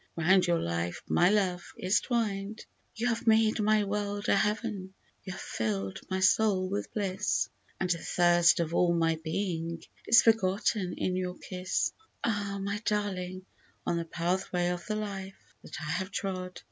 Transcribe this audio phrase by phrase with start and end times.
[0.15, 2.65] round your life my love is twined;
[2.95, 7.47] You have made my world a heaven, you have fill'd my soul with bliss,
[7.79, 11.93] And the thirst of all my being is forgotten in your kiss
[12.23, 12.57] L Ah!
[12.59, 13.45] my Darling,
[13.85, 16.59] on the pathway of the life that I have trod.